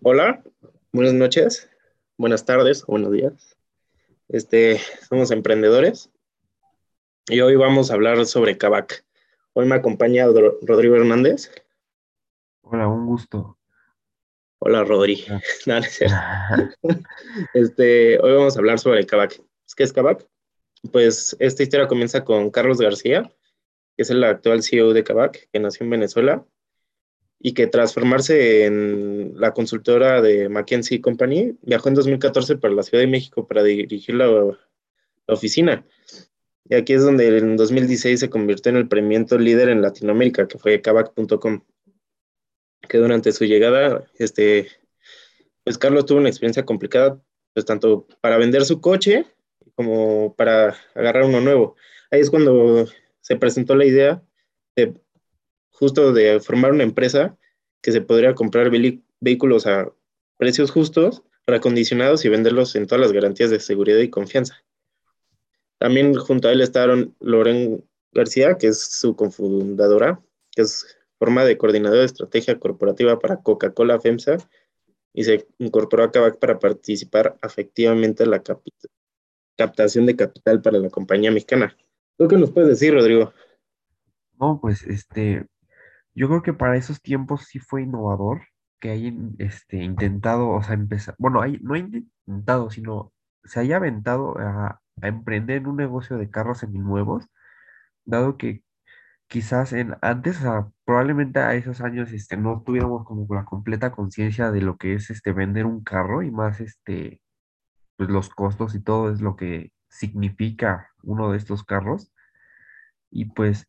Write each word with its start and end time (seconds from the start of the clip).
Hola, 0.00 0.44
buenas 0.92 1.12
noches, 1.12 1.68
buenas 2.18 2.44
tardes 2.44 2.84
o 2.84 2.92
buenos 2.92 3.10
días. 3.10 3.56
Este, 4.28 4.80
somos 5.08 5.32
emprendedores 5.32 6.08
y 7.26 7.40
hoy 7.40 7.56
vamos 7.56 7.90
a 7.90 7.94
hablar 7.94 8.24
sobre 8.24 8.56
Kavak. 8.56 9.04
Hoy 9.54 9.66
me 9.66 9.74
acompaña 9.74 10.26
Rodrigo 10.62 10.94
Hernández. 10.94 11.50
Hola, 12.62 12.86
un 12.86 13.06
gusto. 13.06 13.58
Hola, 14.60 14.84
Rodri. 14.84 15.24
No, 15.66 15.80
este, 17.54 18.20
hoy 18.20 18.34
vamos 18.34 18.54
a 18.54 18.60
hablar 18.60 18.78
sobre 18.78 19.04
Kavak. 19.04 19.42
¿Qué 19.76 19.82
es 19.82 19.92
Kavak? 19.92 20.24
Pues 20.92 21.36
esta 21.40 21.64
historia 21.64 21.88
comienza 21.88 22.24
con 22.24 22.50
Carlos 22.50 22.78
García, 22.78 23.32
que 23.96 24.02
es 24.02 24.10
el 24.10 24.22
actual 24.22 24.62
CEO 24.62 24.92
de 24.92 25.02
Kavak, 25.02 25.48
que 25.50 25.58
nació 25.58 25.82
en 25.82 25.90
Venezuela 25.90 26.46
y 27.40 27.54
que 27.54 27.66
tras 27.66 27.94
formarse 27.94 28.64
en 28.64 29.34
la 29.40 29.52
consultora 29.52 30.20
de 30.20 30.48
McKinsey 30.48 31.00
Company, 31.00 31.56
viajó 31.62 31.88
en 31.88 31.94
2014 31.94 32.56
para 32.56 32.74
la 32.74 32.82
Ciudad 32.82 33.02
de 33.02 33.10
México 33.10 33.46
para 33.46 33.62
dirigir 33.62 34.16
la, 34.16 34.56
oficina. 35.26 35.86
Y 36.70 36.74
aquí 36.74 36.94
es 36.94 37.02
donde 37.02 37.38
en 37.38 37.56
2016 37.56 38.18
se 38.18 38.30
convirtió 38.30 38.70
en 38.70 38.76
el 38.76 38.88
premiento 38.88 39.38
líder 39.38 39.68
en 39.68 39.82
Latinoamérica, 39.82 40.48
que 40.48 40.58
fue 40.58 40.80
Kavak.com. 40.80 41.64
Que 42.88 42.98
durante 42.98 43.32
su 43.32 43.44
llegada, 43.44 44.06
este, 44.18 44.68
pues 45.64 45.76
Carlos 45.76 46.06
tuvo 46.06 46.18
una 46.18 46.30
experiencia 46.30 46.64
complicada, 46.64 47.20
pues 47.52 47.66
tanto 47.66 48.06
para 48.20 48.38
vender 48.38 48.64
su 48.64 48.80
coche 48.80 49.26
como 49.74 50.34
para 50.34 50.76
agarrar 50.94 51.24
uno 51.24 51.40
nuevo. 51.40 51.76
Ahí 52.10 52.20
es 52.20 52.30
cuando 52.30 52.86
se 53.20 53.36
presentó 53.36 53.76
la 53.76 53.84
idea 53.84 54.22
de 54.74 54.94
justo 55.78 56.12
de 56.12 56.40
formar 56.40 56.72
una 56.72 56.82
empresa 56.82 57.36
que 57.80 57.92
se 57.92 58.00
podría 58.00 58.34
comprar 58.34 58.70
vehículos 59.20 59.66
a 59.66 59.92
precios 60.36 60.70
justos, 60.70 61.22
reacondicionados 61.46 62.24
y 62.24 62.28
venderlos 62.28 62.74
en 62.74 62.86
todas 62.86 63.00
las 63.00 63.12
garantías 63.12 63.50
de 63.50 63.60
seguridad 63.60 63.98
y 63.98 64.10
confianza. 64.10 64.64
También 65.78 66.14
junto 66.14 66.48
a 66.48 66.52
él 66.52 66.60
estaron 66.60 67.14
Loren 67.20 67.84
García, 68.12 68.58
que 68.58 68.68
es 68.68 68.80
su 68.80 69.14
cofundadora, 69.14 70.20
que 70.50 70.62
es 70.62 70.98
forma 71.18 71.44
de 71.44 71.56
coordinadora 71.56 72.00
de 72.00 72.06
estrategia 72.06 72.58
corporativa 72.58 73.18
para 73.18 73.40
Coca-Cola 73.42 74.00
FEMSA 74.00 74.38
y 75.12 75.24
se 75.24 75.46
incorporó 75.58 76.04
a 76.04 76.10
Kavak 76.10 76.38
para 76.38 76.58
participar 76.58 77.38
efectivamente 77.42 78.24
en 78.24 78.30
la 78.30 78.42
captación 79.56 80.06
de 80.06 80.16
capital 80.16 80.60
para 80.60 80.78
la 80.78 80.90
compañía 80.90 81.30
mexicana. 81.30 81.76
¿Tú 82.16 82.26
qué 82.26 82.36
nos 82.36 82.50
puedes 82.50 82.70
decir, 82.70 82.94
Rodrigo? 82.94 83.32
No, 84.40 84.58
pues 84.60 84.82
este, 84.82 85.46
yo 86.18 86.28
creo 86.28 86.42
que 86.42 86.52
para 86.52 86.76
esos 86.76 87.00
tiempos 87.00 87.46
sí 87.46 87.60
fue 87.60 87.82
innovador 87.82 88.42
que 88.80 88.90
hayan 88.90 89.36
este, 89.38 89.78
intentado, 89.78 90.50
o 90.50 90.62
sea, 90.62 90.74
empezar, 90.74 91.14
bueno, 91.18 91.40
hay, 91.42 91.58
no 91.62 91.76
intentado, 91.76 92.70
sino 92.70 93.12
se 93.44 93.60
haya 93.60 93.76
aventado 93.76 94.36
a, 94.38 94.80
emprender 95.02 95.58
en 95.58 95.68
un 95.68 95.76
negocio 95.76 96.18
de 96.18 96.30
carros 96.30 96.58
seminuevos, 96.58 97.28
dado 98.04 98.36
que 98.36 98.62
quizás 99.28 99.72
en 99.72 99.96
antes, 100.02 100.38
o 100.38 100.42
sea, 100.42 100.68
probablemente 100.84 101.40
a 101.40 101.54
esos 101.54 101.80
años 101.82 102.12
este, 102.12 102.36
no 102.36 102.62
tuviéramos 102.66 103.04
como 103.04 103.32
la 103.34 103.44
completa 103.44 103.92
conciencia 103.92 104.50
de 104.50 104.62
lo 104.62 104.76
que 104.76 104.94
es 104.94 105.10
este, 105.10 105.32
vender 105.32 105.66
un 105.66 105.84
carro 105.84 106.22
y 106.22 106.32
más 106.32 106.60
este, 106.60 107.20
pues 107.96 108.10
los 108.10 108.30
costos 108.30 108.74
y 108.74 108.82
todo 108.82 109.12
es 109.12 109.20
lo 109.20 109.36
que 109.36 109.72
significa 109.90 110.90
uno 111.02 111.32
de 111.32 111.38
estos 111.38 111.64
carros. 111.64 112.12
Y 113.10 113.26
pues 113.26 113.68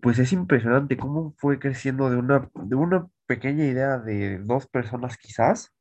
pues 0.00 0.18
es 0.18 0.32
impresionante 0.32 0.96
cómo 0.96 1.34
fue 1.36 1.58
creciendo 1.58 2.10
de 2.10 2.16
una, 2.16 2.50
de 2.54 2.74
una 2.74 3.08
pequeña 3.26 3.66
idea 3.66 3.98
de 3.98 4.38
dos 4.38 4.66
personas 4.66 5.16
quizás 5.16 5.72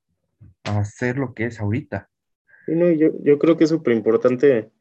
a 0.64 0.84
ser 0.86 1.18
lo 1.18 1.34
que 1.34 1.46
es 1.46 1.60
ahorita. 1.60 2.10
no, 2.68 2.90
yo, 2.92 3.10
yo 3.24 3.40
creo 3.40 3.58
que 3.58 3.66
es 3.66 3.70
súper 3.70 3.94
importante, 3.94 4.72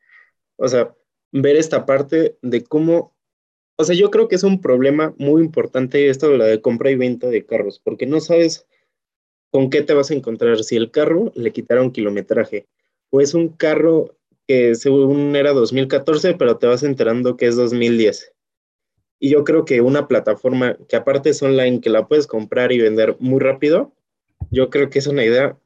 o 0.56 0.68
sea, 0.68 0.94
ver 1.32 1.56
esta 1.56 1.86
parte 1.86 2.36
de 2.42 2.64
cómo, 2.64 3.14
o 3.76 3.84
sea, 3.84 3.96
yo 3.96 4.10
creo 4.10 4.28
que 4.28 4.36
es 4.36 4.44
un 4.44 4.60
problema 4.60 5.14
muy 5.18 5.42
importante 5.42 6.08
esto 6.08 6.28
de 6.28 6.38
la 6.38 6.46
de 6.46 6.60
compra 6.60 6.90
y 6.90 6.96
venta 6.96 7.28
de 7.28 7.46
carros, 7.46 7.80
porque 7.82 8.06
no 8.06 8.20
sabes 8.20 8.66
con 9.50 9.70
qué 9.70 9.82
te 9.82 9.94
vas 9.94 10.10
a 10.10 10.14
encontrar, 10.14 10.62
si 10.64 10.76
el 10.76 10.90
carro 10.90 11.32
le 11.34 11.52
quitaron 11.52 11.92
kilometraje, 11.92 12.68
o 13.10 13.20
es 13.20 13.34
un 13.34 13.50
carro 13.50 14.16
que 14.46 14.74
según 14.74 15.36
era 15.36 15.52
2014, 15.52 16.34
pero 16.34 16.58
te 16.58 16.66
vas 16.66 16.82
enterando 16.82 17.36
que 17.36 17.46
es 17.46 17.56
2010 17.56 18.32
y 19.24 19.30
yo 19.30 19.44
creo 19.44 19.64
que 19.64 19.80
una 19.80 20.08
plataforma 20.08 20.76
que 20.88 20.96
aparte 20.96 21.30
es 21.30 21.40
online, 21.44 21.80
que 21.80 21.90
la 21.90 22.08
puedes 22.08 22.26
comprar 22.26 22.72
y 22.72 22.80
vender 22.80 23.16
muy 23.20 23.38
rápido, 23.38 23.94
yo 24.50 24.68
creo 24.68 24.90
que 24.90 24.98
es 24.98 25.06
una 25.06 25.22
idea 25.22 25.56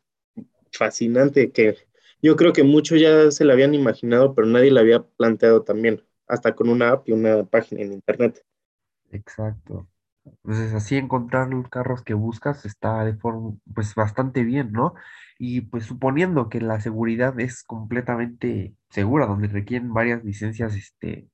fascinante 0.73 1.51
que 1.53 1.75
yo 2.21 2.37
creo 2.37 2.53
que 2.53 2.65
muchos 2.65 3.01
ya 3.01 3.31
se 3.31 3.47
la 3.47 3.55
habían 3.55 3.73
imaginado, 3.73 4.35
pero 4.35 4.47
nadie 4.47 4.71
la 4.71 4.83
había 4.83 5.05
planteado 5.05 5.63
también, 5.63 6.03
hasta 6.29 6.55
con 6.55 6.69
una 6.69 6.91
app 6.91 7.09
y 7.09 7.13
una 7.13 7.45
página 7.45 7.81
en 7.81 7.95
internet. 7.95 8.45
Exacto. 9.11 9.89
Entonces, 10.27 10.75
así 10.75 10.97
encontrar 10.97 11.49
los 11.49 11.67
carros 11.71 12.03
que 12.03 12.13
buscas 12.13 12.67
está 12.67 13.07
de 13.07 13.15
forma, 13.15 13.55
pues 13.75 13.95
bastante 13.95 14.45
bien, 14.45 14.71
¿no? 14.73 14.93
Y 15.39 15.63
pues 15.63 15.87
suponiendo 15.87 16.51
que 16.51 16.61
la 16.61 16.79
seguridad 16.83 17.41
es 17.41 17.65
completamente 17.65 18.75
segura, 18.91 19.25
donde 19.25 19.49
requieren 19.49 19.95
varias 19.95 20.23
licencias, 20.25 20.75
este, 20.77 21.31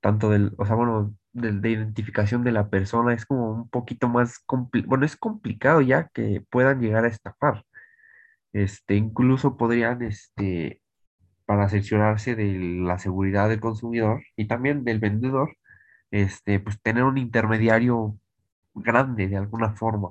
tanto 0.00 0.30
del, 0.30 0.52
o 0.58 0.66
sea, 0.66 0.74
bueno, 0.74 1.14
de, 1.36 1.70
identificación 1.70 2.44
de 2.44 2.52
la 2.52 2.68
persona 2.70 3.14
es 3.14 3.26
como 3.26 3.52
un 3.52 3.68
poquito 3.68 4.08
más, 4.08 4.44
bueno, 4.86 5.04
es 5.04 5.16
complicado 5.16 5.80
ya 5.80 6.08
que 6.08 6.42
puedan 6.50 6.80
llegar 6.80 7.04
a 7.04 7.08
estafar. 7.08 7.64
Este, 8.52 8.94
incluso 8.94 9.56
podrían, 9.56 10.02
este, 10.02 10.80
para 11.44 11.68
cerciorarse 11.68 12.34
de 12.34 12.58
la 12.82 12.98
seguridad 12.98 13.48
del 13.48 13.60
consumidor 13.60 14.22
y 14.36 14.46
también 14.46 14.84
del 14.84 14.98
vendedor, 14.98 15.56
este, 16.10 16.60
pues 16.60 16.80
tener 16.80 17.04
un 17.04 17.18
intermediario 17.18 18.18
grande 18.74 19.28
de 19.28 19.36
alguna 19.36 19.74
forma. 19.74 20.10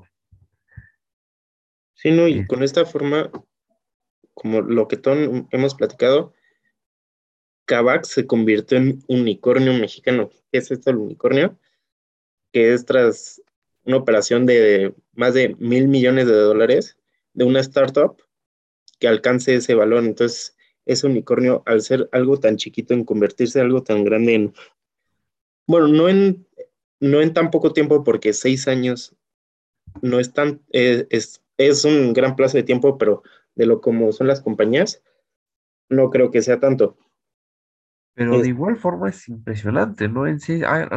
Sí, 1.94 2.12
no, 2.12 2.28
y 2.28 2.46
con 2.46 2.62
esta 2.62 2.86
forma, 2.86 3.32
como 4.34 4.62
lo 4.62 4.88
que 4.88 4.98
todos 4.98 5.18
hemos 5.52 5.76
platicado, 5.76 6.34
Kavak 7.66 8.06
se 8.06 8.26
convirtió 8.26 8.78
en 8.78 9.04
unicornio 9.08 9.74
mexicano. 9.74 10.30
¿Qué 10.52 10.60
es 10.60 10.72
esto 10.72 10.90
el 10.90 10.98
unicornio? 10.98 11.58
Que 12.52 12.74
es 12.74 12.86
tras 12.86 13.42
una 13.84 13.98
operación 13.98 14.46
de 14.46 14.94
más 15.14 15.34
de 15.34 15.56
mil 15.60 15.88
millones 15.88 16.28
de 16.28 16.34
dólares 16.34 16.98
de 17.34 17.46
una 17.46 17.60
startup 17.60 18.18
que 19.00 19.08
alcance 19.08 19.56
ese 19.56 19.76
valor. 19.76 20.04
Entonces, 20.04 20.56
ese 20.86 21.08
unicornio, 21.08 21.64
al 21.66 21.82
ser 21.82 22.10
algo 22.12 22.40
tan 22.40 22.58
chiquito, 22.58 22.94
en 22.94 23.04
convertirse 23.04 23.60
en 23.60 23.66
algo 23.66 23.84
tan 23.84 24.04
grande 24.04 24.36
en, 24.36 24.54
bueno, 25.68 25.88
no 25.88 26.10
en, 26.10 26.48
no 27.00 27.22
en 27.22 27.34
tan 27.34 27.52
poco 27.52 27.74
tiempo, 27.74 28.04
porque 28.04 28.34
seis 28.34 28.68
años 28.68 29.16
no 30.02 30.20
es 30.20 30.34
tan, 30.34 30.62
eh, 30.72 31.08
es, 31.10 31.42
es 31.58 31.86
un 31.86 32.14
gran 32.14 32.36
plazo 32.36 32.58
de 32.58 32.64
tiempo, 32.64 32.98
pero 32.98 33.24
de 33.56 33.66
lo 33.66 33.82
como 33.82 34.12
son 34.12 34.28
las 34.28 34.42
compañías, 34.42 35.02
no 35.90 36.10
creo 36.10 36.32
que 36.32 36.42
sea 36.42 36.60
tanto. 36.60 36.98
Pero 38.16 38.40
de 38.40 38.48
igual 38.48 38.78
forma 38.78 39.10
es 39.10 39.28
impresionante, 39.28 40.08
¿no? 40.08 40.26
En 40.26 40.40
sí, 40.40 40.62
hay, 40.66 40.88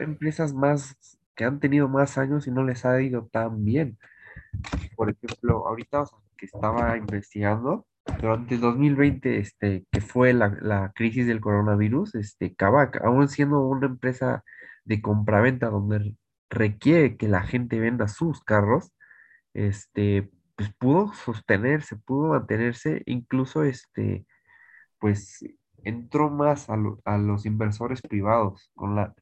empresas 0.00 0.52
más 0.52 0.96
que 1.36 1.44
han 1.44 1.60
tenido 1.60 1.88
más 1.88 2.18
años 2.18 2.48
y 2.48 2.50
no 2.50 2.64
les 2.64 2.84
ha 2.84 3.00
ido 3.00 3.28
tan 3.30 3.64
bien. 3.64 3.98
Por 4.96 5.10
ejemplo, 5.10 5.66
ahorita 5.68 6.04
que 6.36 6.46
estaba 6.46 6.96
investigando, 6.96 7.86
durante 8.20 8.56
el 8.56 8.60
2020, 8.60 9.38
este, 9.38 9.86
que 9.92 10.00
fue 10.00 10.32
la, 10.32 10.92
crisis 10.94 11.26
del 11.26 11.40
coronavirus, 11.40 12.16
este, 12.16 12.54
Kavak, 12.54 13.04
aún 13.04 13.28
siendo 13.28 13.60
una 13.60 13.86
empresa 13.86 14.42
de 14.84 15.00
compraventa 15.00 15.68
donde 15.68 16.16
requiere 16.50 17.16
que 17.16 17.28
la 17.28 17.42
gente 17.42 17.78
venda 17.78 18.08
sus 18.08 18.42
carros, 18.42 18.92
este, 19.54 20.30
pues 20.56 20.72
pudo 20.74 21.12
sostenerse, 21.12 21.96
pudo 21.96 22.28
mantenerse, 22.30 23.02
incluso 23.06 23.62
este, 23.62 24.26
pues 24.98 25.44
entró 25.86 26.30
más 26.30 26.68
a, 26.68 26.76
los 27.16 27.46
inversores 27.46 28.02
privados, 28.02 28.70
con 28.74 28.96
la, 28.96 29.14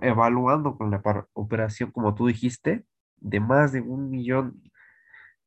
evaluando 0.00 0.76
con 0.76 0.90
la 0.90 1.02
operación, 1.32 1.90
como 1.90 2.14
tú 2.14 2.28
dijiste, 2.28 2.84
de 3.16 3.40
más 3.40 3.72
de 3.72 3.80
un 3.80 4.08
millón, 4.08 4.62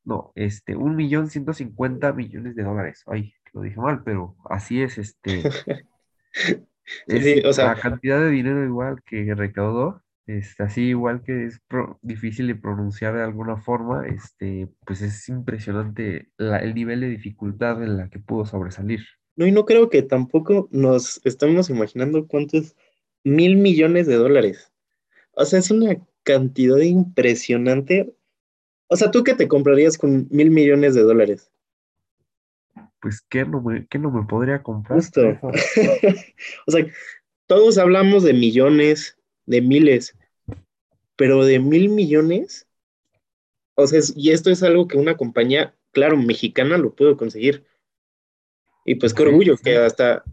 no, 0.04 0.34
este, 0.36 0.76
un 0.76 0.96
millón 0.96 1.30
ciento 1.30 1.54
cincuenta 1.54 2.12
millones 2.12 2.56
de 2.56 2.64
dólares. 2.64 3.04
Ay, 3.08 3.34
lo 3.54 3.62
dije 3.62 3.80
mal, 3.80 4.04
pero 4.04 4.36
así 4.50 4.82
es, 4.82 4.98
este. 4.98 5.44
la 7.08 7.76
cantidad 7.76 8.20
de 8.20 8.30
dinero 8.30 8.66
igual 8.66 9.02
que 9.06 9.34
recaudó, 9.34 10.04
este, 10.26 10.64
así 10.64 10.82
igual 10.82 11.24
que 11.24 11.46
es 11.46 11.62
difícil 12.02 12.48
de 12.48 12.56
pronunciar 12.56 13.16
de 13.16 13.24
alguna 13.24 13.56
forma, 13.58 14.06
este, 14.06 14.70
pues 14.86 15.02
es 15.02 15.30
impresionante 15.30 16.30
el 16.38 16.76
nivel 16.76 17.00
de 17.00 17.08
dificultad 17.08 17.82
en 17.84 17.96
la 17.98 18.10
que 18.10 18.20
pudo 18.20 18.46
sobresalir. 18.46 19.02
No, 19.36 19.48
y 19.48 19.52
no 19.52 19.66
creo 19.66 19.90
que 19.90 20.02
tampoco 20.04 20.68
nos 20.72 21.22
estamos 21.26 21.70
imaginando 21.70 22.28
cuántos 22.28 22.76
mil 23.24 23.56
millones 23.56 24.08
de 24.08 24.16
dólares. 24.16 24.72
O 25.32 25.46
sea, 25.46 25.60
es 25.60 25.72
una 25.72 25.96
cantidad 26.24 26.78
impresionante. 26.78 28.14
O 28.88 28.96
sea, 28.96 29.12
¿tú 29.12 29.24
qué 29.24 29.34
te 29.34 29.48
comprarías 29.48 29.98
con 29.98 30.28
mil 30.30 30.52
millones 30.52 30.96
de 30.96 31.04
dólares? 31.04 31.52
Pues, 33.00 33.22
¿qué 33.30 33.46
no 33.46 33.62
me, 33.62 33.88
qué 33.88 33.98
no 33.98 34.12
me 34.12 34.28
podría 34.28 34.62
comprar? 34.62 35.00
Justo. 35.00 35.22
o 36.68 36.72
sea, 36.72 36.86
todos 37.48 37.78
hablamos 37.78 38.24
de 38.24 38.34
millones, 38.34 39.18
de 39.46 39.62
miles, 39.62 40.16
pero 41.16 41.44
de 41.44 41.60
mil 41.60 41.90
millones, 41.90 42.68
o 43.76 43.88
sea, 43.88 44.00
y 44.16 44.32
esto 44.32 44.52
es 44.52 44.62
algo 44.64 44.88
que 44.88 44.98
una 44.98 45.18
compañía, 45.18 45.76
claro, 45.92 46.18
mexicana 46.18 46.78
lo 46.78 46.94
pudo 46.94 47.18
conseguir. 47.18 47.66
Y 48.86 48.96
pues 48.96 49.14
qué 49.14 49.24
orgullo 49.24 49.58
que 49.58 49.78
hasta 49.78 50.24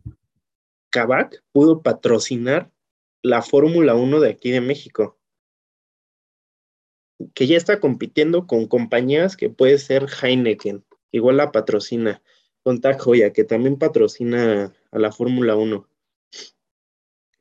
Kavak 0.91 1.43
pudo 1.53 1.83
patrocinar 1.83 2.71
la 3.23 3.43
Fórmula 3.43 3.95
1 3.95 4.21
de 4.21 4.31
aquí 4.31 4.51
de 4.51 4.61
México. 4.61 5.19
Que 7.35 7.47
ya 7.47 7.57
está 7.57 7.81
compitiendo 7.81 8.47
con 8.47 8.67
compañías 8.67 9.37
que 9.37 9.51
puede 9.51 9.79
ser 9.79 10.07
Heineken, 10.23 10.85
igual 11.11 11.37
la 11.37 11.53
patrocina, 11.53 12.23
con 12.63 12.81
Tag 12.81 12.99
Heuer, 13.05 13.33
que 13.33 13.45
también 13.45 13.77
patrocina 13.77 14.73
a 14.91 14.99
la 14.99 15.13
Fórmula 15.13 15.57
1. 15.57 15.89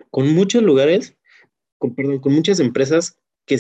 Con 0.09 0.33
muchos 0.33 0.63
lugares, 0.63 1.15
con, 1.77 1.95
perdón, 1.95 2.19
con 2.19 2.33
muchas 2.33 2.59
empresas 2.59 3.19
que, 3.45 3.59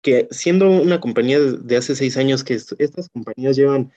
que 0.00 0.26
siendo 0.30 0.70
una 0.70 1.00
compañía 1.00 1.38
de 1.38 1.76
hace 1.76 1.94
seis 1.94 2.16
años, 2.16 2.42
que 2.42 2.54
estas 2.54 3.08
compañías 3.10 3.56
llevan 3.56 3.92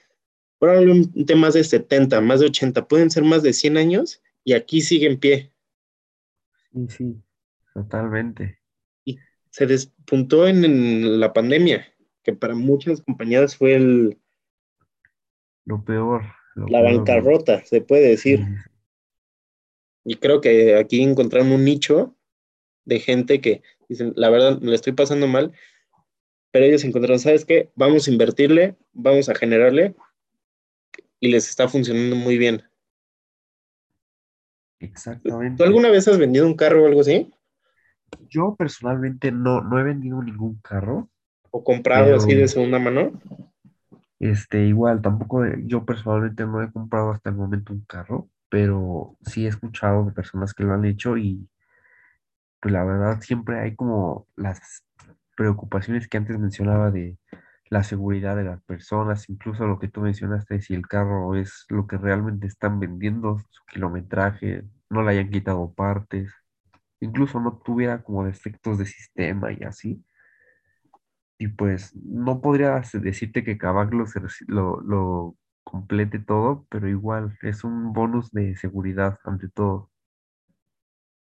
probablemente 0.59 1.35
más 1.35 1.53
de 1.53 1.63
70, 1.63 2.21
más 2.21 2.39
de 2.39 2.47
80, 2.47 2.87
pueden 2.87 3.09
ser 3.09 3.23
más 3.23 3.43
de 3.43 3.53
100 3.53 3.77
años 3.77 4.21
y 4.43 4.53
aquí 4.53 4.81
sigue 4.81 5.07
en 5.07 5.19
pie. 5.19 5.51
Sí, 6.71 6.87
sí, 6.89 7.15
totalmente. 7.73 8.59
Y 9.03 9.19
se 9.49 9.65
despuntó 9.65 10.47
en, 10.47 11.19
la 11.19 11.33
pandemia, 11.33 11.85
que 12.23 12.33
para 12.33 12.55
muchas 12.55 13.01
compañías 13.01 13.55
fue 13.55 13.75
el... 13.75 14.17
Lo 15.65 15.83
peor. 15.83 16.23
la 16.55 16.81
bancarrota, 16.81 17.63
se 17.65 17.81
puede 17.81 18.09
decir. 18.09 18.45
Y 20.03 20.15
creo 20.17 20.41
que 20.41 20.75
aquí 20.77 21.01
encontraron 21.01 21.51
un 21.51 21.65
nicho 21.65 22.15
de 22.85 22.99
gente 22.99 23.41
que 23.41 23.63
dicen, 23.89 24.13
la 24.15 24.29
verdad, 24.29 24.61
me 24.61 24.75
estoy 24.75 24.93
pasando 24.93 25.27
mal, 25.27 25.51
pero 26.51 26.65
ellos 26.65 26.83
encontraron, 26.83 27.19
¿sabes 27.19 27.45
qué? 27.45 27.71
Vamos 27.75 28.07
a 28.07 28.11
invertirle, 28.11 28.75
vamos 28.93 29.27
a 29.27 29.35
generarle 29.35 29.95
y 31.25 31.31
les 31.31 31.49
está 31.49 31.67
funcionando 31.67 32.15
muy 32.15 32.37
bien. 32.37 32.63
Exactamente. 34.79 35.57
¿Tú 35.57 35.63
alguna 35.63 35.89
vez 35.89 36.07
has 36.07 36.17
vendido 36.17 36.45
un 36.45 36.55
carro 36.55 36.83
o 36.83 36.87
algo 36.87 37.01
así? 37.01 37.33
Yo 38.29 38.55
personalmente 38.55 39.31
no, 39.31 39.61
no 39.61 39.79
he 39.79 39.83
vendido 39.83 40.21
ningún 40.21 40.59
carro. 40.61 41.09
¿O 41.51 41.63
comprado 41.63 42.15
así 42.15 42.33
de 42.33 42.47
segunda 42.47 42.79
mano? 42.79 43.19
Este, 44.19 44.65
igual, 44.65 45.01
tampoco 45.01 45.43
yo 45.63 45.85
personalmente 45.85 46.45
no 46.45 46.61
he 46.61 46.71
comprado 46.71 47.11
hasta 47.11 47.29
el 47.29 47.35
momento 47.35 47.73
un 47.73 47.85
carro, 47.85 48.29
pero 48.49 49.17
sí 49.21 49.45
he 49.45 49.49
escuchado 49.49 50.05
de 50.05 50.11
personas 50.11 50.53
que 50.53 50.63
lo 50.63 50.73
han 50.73 50.85
hecho 50.85 51.17
y 51.17 51.47
pues 52.59 52.73
la 52.73 52.83
verdad 52.83 53.21
siempre 53.21 53.59
hay 53.59 53.75
como 53.75 54.27
las 54.35 54.83
preocupaciones 55.35 56.07
que 56.07 56.17
antes 56.17 56.39
mencionaba 56.39 56.91
de 56.91 57.17
la 57.75 57.83
seguridad 57.83 58.37
de 58.37 58.45
las 58.45 58.63
personas, 58.63 59.29
incluso 59.29 59.67
lo 59.67 59.79
que 59.79 59.89
tú 59.89 59.99
mencionaste, 59.99 60.61
si 60.61 60.73
el 60.73 60.87
carro 60.87 61.35
es 61.35 61.65
lo 61.67 61.87
que 61.87 61.97
realmente 61.97 62.47
están 62.47 62.79
vendiendo, 62.79 63.37
su 63.49 63.65
kilometraje, 63.65 64.63
no 64.89 65.03
le 65.03 65.11
hayan 65.11 65.29
quitado 65.29 65.73
partes, 65.73 66.31
incluso 67.01 67.41
no 67.41 67.61
tuviera 67.65 68.01
como 68.01 68.23
defectos 68.23 68.77
de 68.77 68.85
sistema 68.85 69.51
y 69.51 69.63
así. 69.65 70.01
Y 71.37 71.49
pues 71.49 71.93
no 71.97 72.39
podría 72.39 72.81
decirte 72.93 73.43
que 73.43 73.57
Kavak 73.57 73.93
lo, 73.93 74.79
lo 74.79 75.35
complete 75.65 76.19
todo, 76.19 76.65
pero 76.69 76.87
igual 76.87 77.37
es 77.41 77.65
un 77.65 77.91
bonus 77.91 78.31
de 78.31 78.55
seguridad 78.55 79.19
ante 79.25 79.49
todo. 79.49 79.91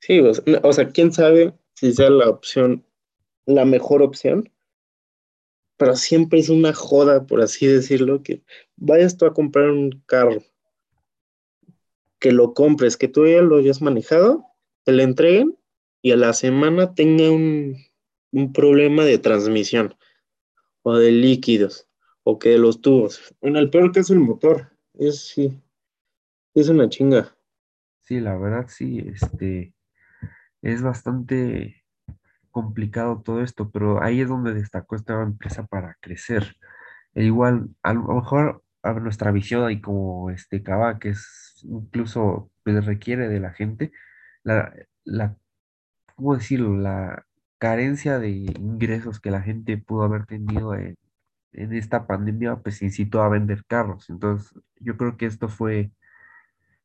Sí, 0.01 0.21
o 0.21 0.73
sea, 0.75 0.91
quién 0.91 1.15
sabe 1.15 1.55
si 1.73 1.95
sea 1.95 2.11
la 2.11 2.29
opción, 2.29 2.85
la 3.47 3.65
mejor 3.65 4.03
opción, 4.03 4.51
pero 5.77 5.97
siempre 5.97 6.39
es 6.39 6.49
una 6.49 6.73
joda, 6.73 7.27
por 7.27 7.41
así 7.41 7.67
decirlo, 7.67 8.23
que 8.23 8.43
vayas 8.77 9.17
tú 9.17 9.27
a 9.27 9.35
comprar 9.35 9.71
un 9.71 10.03
carro, 10.07 10.43
que 12.19 12.33
lo 12.33 12.55
compres, 12.55 12.97
que 12.97 13.09
tú 13.09 13.27
ya 13.27 13.43
lo 13.43 13.57
hayas 13.57 13.83
manejado, 13.83 14.45
te 14.85 14.93
lo 14.93 15.03
entreguen 15.03 15.57
y 16.03 16.13
a 16.13 16.17
la 16.17 16.33
semana 16.33 16.95
tenga 16.95 17.31
un, 17.31 17.85
problema 18.53 19.05
de 19.05 19.17
transmisión 19.17 19.95
o 20.83 20.97
de 20.97 21.11
líquidos 21.11 21.89
o 22.23 22.39
que 22.39 22.51
de 22.51 22.59
los 22.59 22.83
tubos. 22.83 23.35
En 23.41 23.57
el 23.57 23.71
peor 23.71 23.93
caso 23.93 24.13
el 24.13 24.21
motor, 24.21 24.73
es 24.95 25.21
sí, 25.21 25.59
es 26.55 26.69
una 26.69 26.89
chinga. 26.89 27.35
Sí, 28.03 28.21
la 28.21 28.37
verdad 28.37 28.67
sí, 28.69 29.03
este 29.07 29.75
es 30.61 30.83
bastante 30.83 31.86
complicado 32.57 33.21
todo 33.23 33.43
esto, 33.43 33.71
pero 33.71 34.03
ahí 34.03 34.23
es 34.23 34.29
donde 34.31 34.55
destacó 34.55 34.97
esta 34.97 35.23
empresa 35.23 35.67
para 35.67 35.97
crecer. 36.01 36.57
E 37.15 37.25
igual, 37.25 37.69
a 37.83 37.93
lo 37.93 38.05
mejor 38.15 38.63
a 38.83 38.95
nuestra 38.95 39.31
visión 39.31 39.71
y 39.71 39.83
como 39.83 40.31
este 40.31 40.63
Cava, 40.63 40.99
que 40.99 41.11
es 41.11 41.61
incluso 41.65 42.51
pues, 42.65 42.87
requiere 42.87 43.29
de 43.29 43.41
la 43.41 43.53
gente, 43.53 43.93
la, 44.43 44.73
la, 45.05 45.37
¿cómo 46.17 46.35
decirlo? 46.37 46.79
La 46.79 47.27
carencia 47.59 48.19
de 48.19 48.31
ingresos 48.31 49.21
que 49.21 49.31
la 49.31 49.43
gente 49.43 49.77
pudo 49.77 50.05
haber 50.05 50.25
tenido 50.27 50.75
en, 50.75 50.97
en 51.53 51.75
esta 51.75 52.07
pandemia, 52.07 52.57
pues 52.57 52.81
incitó 52.83 53.23
a 53.23 53.29
vender 53.29 53.65
carros. 53.67 54.09
Entonces, 54.09 54.59
yo 54.81 54.97
creo 54.97 55.19
que 55.19 55.27
esto 55.27 55.49
fue 55.49 55.93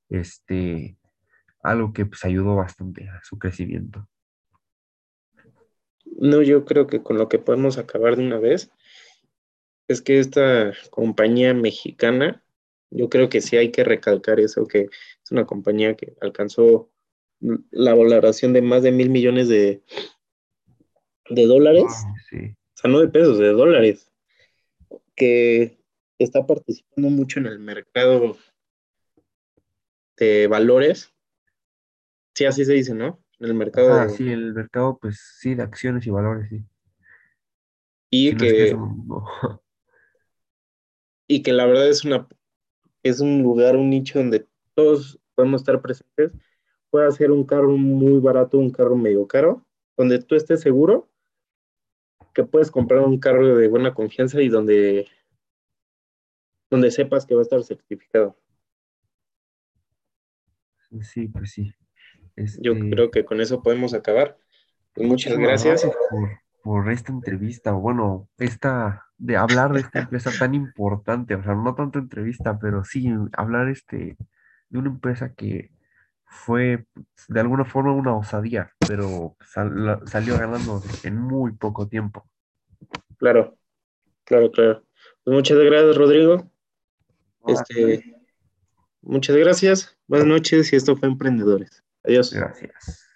este 0.10 0.98
algo 1.64 1.94
que 1.94 2.06
pues 2.06 2.26
ayudó 2.26 2.56
bastante 2.58 3.10
a 3.10 3.22
su 3.24 3.40
crecimiento. 3.40 4.08
No, 6.06 6.42
yo 6.42 6.66
creo 6.66 6.88
que 6.88 7.02
con 7.02 7.18
lo 7.18 7.30
que 7.30 7.40
podemos 7.40 7.78
acabar 7.78 8.16
de 8.16 8.24
una 8.24 8.40
vez 8.40 8.72
es 9.88 10.02
que 10.02 10.20
esta 10.20 10.74
compañía 10.90 11.54
mexicana, 11.54 12.44
yo 12.90 13.10
creo 13.10 13.30
que 13.30 13.42
sí 13.42 13.58
hay 13.58 13.72
que 13.72 13.84
recalcar 13.84 14.40
eso, 14.40 14.68
que 14.68 14.90
es 15.24 15.32
una 15.32 15.46
compañía 15.46 15.96
que 15.96 16.14
alcanzó 16.22 16.90
la 17.72 17.94
valoración 17.94 18.54
de 18.54 18.62
más 18.62 18.84
de 18.84 18.92
mil 18.92 19.10
millones 19.10 19.50
de, 19.50 19.82
de 21.30 21.46
dólares. 21.46 21.86
O 22.32 22.78
sea, 22.78 22.90
no 22.90 23.00
de 23.00 23.08
pesos, 23.08 23.38
de 23.38 23.50
dólares. 23.50 24.12
Que 25.16 25.78
está 26.20 26.46
participando 26.46 27.10
mucho 27.10 27.40
en 27.40 27.48
el 27.48 27.60
mercado 27.60 28.38
de 30.18 30.48
valores. 30.48 31.14
Sí, 32.36 32.46
así 32.46 32.64
se 32.64 32.74
dice, 32.74 32.94
¿no? 32.94 33.21
El 33.42 33.54
mercado. 33.54 33.92
Ah, 33.92 34.10
sí, 34.10 34.30
el 34.32 34.54
mercado, 34.54 34.98
pues 35.00 35.20
sí, 35.40 35.56
de 35.56 35.64
acciones 35.64 36.06
y 36.06 36.10
valores, 36.10 36.50
sí. 36.50 36.64
Y 38.10 38.36
que, 38.36 38.76
y 41.28 41.44
que 41.44 41.54
la 41.54 41.66
verdad 41.66 41.88
es 41.88 42.04
una 42.04 42.28
es 43.04 43.20
un 43.20 43.42
lugar, 43.42 43.76
un 43.76 43.90
nicho 43.90 44.20
donde 44.20 44.48
todos 44.76 45.20
podemos 45.36 45.62
estar 45.62 45.82
presentes. 45.82 46.32
Puede 46.90 47.12
ser 47.14 47.32
un 47.32 47.46
carro 47.46 47.78
muy 47.78 48.20
barato, 48.20 48.58
un 48.58 48.70
carro 48.70 48.96
medio 48.96 49.28
caro, 49.28 49.66
donde 49.98 50.20
tú 50.20 50.36
estés 50.36 50.62
seguro 50.62 51.10
que 52.34 52.44
puedes 52.44 52.72
comprar 52.72 53.02
un 53.02 53.20
carro 53.20 53.56
de 53.56 53.68
buena 53.68 53.94
confianza 53.94 54.42
y 54.42 54.50
donde, 54.50 55.08
donde 56.70 56.92
sepas 56.92 57.26
que 57.26 57.36
va 57.36 57.42
a 57.42 57.44
estar 57.44 57.64
certificado. 57.64 58.38
Sí, 61.02 61.28
pues 61.28 61.52
sí. 61.52 61.74
Yo 62.36 62.74
este, 62.74 62.90
creo 62.90 63.12
que 63.12 63.26
con 63.26 63.42
eso 63.42 63.62
podemos 63.62 63.94
acabar. 63.94 64.38
Pues 64.94 65.08
muchas 65.08 65.38
gracias. 65.38 65.88
Por, 66.64 66.92
esta 66.92 67.12
entrevista, 67.12 67.72
bueno, 67.72 68.30
esta, 68.38 69.06
de 69.18 69.36
hablar 69.36 69.74
de 69.74 69.80
esta 69.80 70.00
empresa 70.02 70.32
tan 70.38 70.54
importante, 70.54 71.34
o 71.34 71.44
sea, 71.44 71.56
no 71.56 71.74
tanto 71.74 71.98
entrevista, 71.98 72.60
pero 72.60 72.84
sí 72.84 73.12
hablar 73.34 73.70
este, 73.70 74.16
de 74.70 74.78
una 74.78 74.90
empresa 74.90 75.34
que 75.34 75.72
fue 76.26 76.86
de 77.28 77.40
alguna 77.40 77.66
forma 77.66 77.94
una 77.94 78.16
osadía, 78.16 78.72
pero 78.88 79.36
salió 80.06 80.38
ganando 80.38 80.82
en 81.04 81.18
muy 81.18 81.52
poco 81.54 81.88
tiempo. 81.88 82.30
Claro, 83.18 83.58
claro, 84.24 84.52
claro. 84.52 84.84
Pues 85.24 85.36
muchas 85.36 85.58
gracias, 85.58 85.98
Rodrigo. 85.98 86.50
Este, 87.48 88.16
muchas 89.02 89.36
gracias, 89.36 89.98
buenas 90.08 90.28
noches 90.28 90.72
y 90.72 90.76
esto 90.76 90.96
fue 90.96 91.10
Emprendedores. 91.10 91.84
Adiós. 92.04 92.32
Gracias. 92.32 93.11